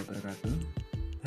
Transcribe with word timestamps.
wabarakatuh. 0.00 0.54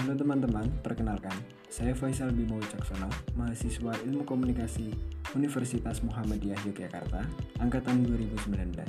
Halo 0.02 0.18
teman-teman, 0.18 0.66
perkenalkan, 0.82 1.38
saya 1.70 1.94
Faisal 1.94 2.34
Bimo 2.34 2.58
Wicaksono, 2.58 3.06
mahasiswa 3.38 3.94
Ilmu 4.02 4.26
Komunikasi 4.26 4.90
Universitas 5.38 6.02
Muhammadiyah 6.02 6.58
Yogyakarta, 6.66 7.22
angkatan 7.62 8.02
2019. 8.02 8.82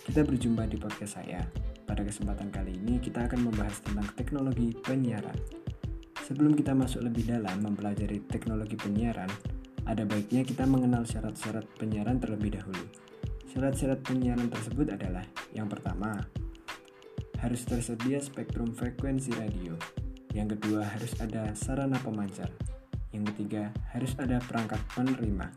Kita 0.00 0.20
berjumpa 0.24 0.64
di 0.64 0.80
podcast 0.80 1.20
saya. 1.20 1.44
Pada 1.84 2.00
kesempatan 2.00 2.48
kali 2.48 2.72
ini 2.72 2.96
kita 3.04 3.28
akan 3.28 3.52
membahas 3.52 3.76
tentang 3.84 4.08
teknologi 4.16 4.72
penyiaran. 4.80 5.36
Sebelum 6.24 6.56
kita 6.56 6.72
masuk 6.72 7.04
lebih 7.04 7.28
dalam 7.28 7.60
mempelajari 7.60 8.24
teknologi 8.24 8.80
penyiaran, 8.80 9.28
ada 9.84 10.08
baiknya 10.08 10.40
kita 10.40 10.64
mengenal 10.64 11.04
syarat-syarat 11.04 11.68
penyiaran 11.76 12.16
terlebih 12.16 12.56
dahulu. 12.56 12.88
Syarat-syarat 13.52 14.00
penyiaran 14.00 14.48
tersebut 14.48 14.88
adalah 14.88 15.28
yang 15.52 15.68
pertama, 15.68 16.16
harus 17.44 17.60
tersedia 17.68 18.24
spektrum 18.24 18.72
frekuensi 18.72 19.36
radio. 19.36 19.76
Yang 20.32 20.56
kedua, 20.56 20.88
harus 20.88 21.12
ada 21.20 21.52
sarana 21.52 22.00
pemancar. 22.00 22.48
Yang 23.12 23.36
ketiga, 23.36 23.68
harus 23.92 24.16
ada 24.16 24.40
perangkat 24.40 24.80
penerima. 24.96 25.52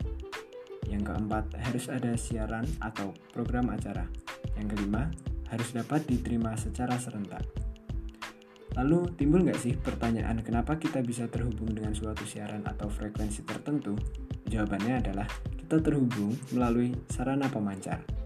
Yang 0.84 1.02
keempat, 1.08 1.44
harus 1.56 1.88
ada 1.88 2.12
siaran 2.20 2.68
atau 2.84 3.16
program 3.32 3.72
acara. 3.72 4.04
Yang 4.60 4.76
kelima, 4.76 5.08
harus 5.48 5.72
dapat 5.72 6.04
diterima 6.04 6.52
secara 6.60 7.00
serentak. 7.00 7.42
Lalu 8.76 9.10
timbul 9.16 9.48
nggak 9.48 9.58
sih 9.58 9.74
pertanyaan 9.74 10.44
kenapa 10.44 10.76
kita 10.76 11.00
bisa 11.00 11.26
terhubung 11.26 11.72
dengan 11.72 11.96
suatu 11.96 12.22
siaran 12.28 12.62
atau 12.68 12.86
frekuensi 12.92 13.42
tertentu? 13.42 13.96
Jawabannya 14.46 15.02
adalah 15.02 15.26
kita 15.56 15.80
terhubung 15.80 16.36
melalui 16.52 16.94
sarana 17.10 17.48
pemancar. 17.48 18.17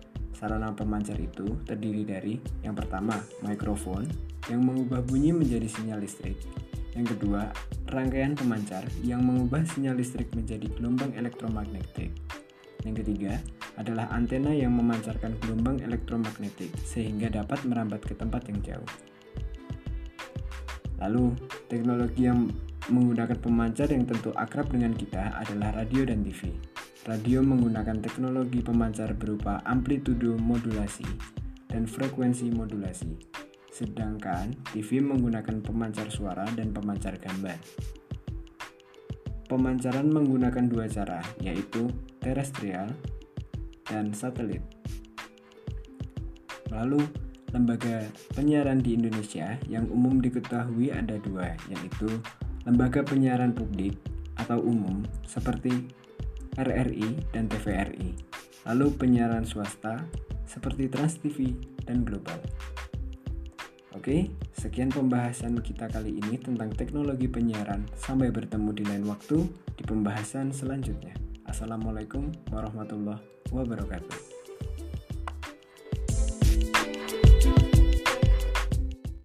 Sarana 0.43 0.75
pemancar 0.75 1.23
itu 1.23 1.55
terdiri 1.63 2.03
dari 2.03 2.35
yang 2.67 2.75
pertama, 2.75 3.15
mikrofon 3.47 4.03
yang 4.51 4.67
mengubah 4.67 4.99
bunyi 5.07 5.31
menjadi 5.31 5.71
sinyal 5.71 6.03
listrik. 6.03 6.35
Yang 6.99 7.15
kedua, 7.15 7.47
rangkaian 7.95 8.35
pemancar 8.35 8.83
yang 9.07 9.23
mengubah 9.23 9.63
sinyal 9.63 9.95
listrik 9.95 10.35
menjadi 10.35 10.67
gelombang 10.75 11.15
elektromagnetik. 11.15 12.11
Yang 12.83 13.07
ketiga 13.07 13.39
adalah 13.79 14.11
antena 14.11 14.51
yang 14.51 14.75
memancarkan 14.75 15.39
gelombang 15.47 15.79
elektromagnetik 15.79 16.75
sehingga 16.83 17.31
dapat 17.31 17.63
merambat 17.63 18.03
ke 18.03 18.19
tempat 18.19 18.43
yang 18.51 18.59
jauh. 18.67 18.91
Lalu, 20.99 21.39
teknologi 21.71 22.27
yang 22.27 22.51
menggunakan 22.91 23.39
pemancar 23.39 23.95
yang 23.95 24.11
tentu 24.11 24.35
akrab 24.35 24.67
dengan 24.75 24.91
kita 24.91 25.39
adalah 25.39 25.71
radio 25.71 26.03
dan 26.03 26.27
TV. 26.27 26.72
Radio 27.03 27.43
menggunakan 27.43 27.99
teknologi 27.99 28.63
pemancar 28.63 29.19
berupa 29.19 29.59
amplitudo 29.67 30.39
modulasi 30.39 31.03
dan 31.67 31.83
frekuensi 31.83 32.47
modulasi, 32.55 33.19
sedangkan 33.75 34.55
TV 34.71 35.03
menggunakan 35.03 35.67
pemancar 35.67 36.07
suara 36.15 36.47
dan 36.55 36.71
pemancar 36.71 37.19
gambar. 37.19 37.59
Pemancaran 39.51 40.15
menggunakan 40.15 40.71
dua 40.71 40.87
cara, 40.87 41.19
yaitu 41.43 41.91
terestrial 42.23 42.95
dan 43.91 44.15
satelit. 44.15 44.63
Lalu, 46.71 47.03
lembaga 47.51 48.07
penyiaran 48.39 48.79
di 48.79 48.95
Indonesia 48.95 49.59
yang 49.67 49.91
umum 49.91 50.23
diketahui 50.23 50.95
ada 50.95 51.19
dua, 51.19 51.51
yaitu 51.67 52.07
lembaga 52.63 53.03
penyiaran 53.03 53.51
publik 53.51 53.99
atau 54.39 54.63
umum 54.63 55.03
seperti 55.27 55.91
RRI, 56.57 57.33
dan 57.33 57.49
TVRI, 57.49 58.13
lalu 58.69 58.93
penyiaran 58.97 59.49
swasta 59.49 60.05
seperti 60.45 60.93
Trans 60.93 61.17
TV 61.17 61.57
dan 61.89 62.05
Global. 62.05 62.37
Oke, 63.93 64.33
sekian 64.57 64.89
pembahasan 64.89 65.61
kita 65.61 65.85
kali 65.89 66.17
ini 66.17 66.41
tentang 66.41 66.73
teknologi 66.73 67.29
penyiaran. 67.29 67.85
Sampai 67.93 68.33
bertemu 68.33 68.73
di 68.73 68.85
lain 68.89 69.05
waktu 69.05 69.45
di 69.77 69.83
pembahasan 69.85 70.49
selanjutnya. 70.49 71.13
Assalamualaikum 71.45 72.33
warahmatullahi 72.49 73.21
wabarakatuh. 73.53 74.32